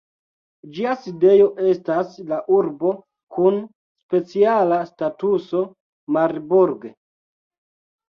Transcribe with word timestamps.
Ĝia 0.77 0.93
sidejo 1.03 1.45
estas 1.73 2.15
la 2.31 2.39
urbo 2.57 2.95
kun 3.37 3.61
speciala 4.09 4.83
statuso 4.95 5.65
Marburg. 6.21 6.93